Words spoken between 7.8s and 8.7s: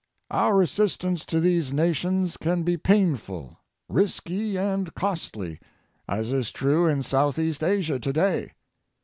today.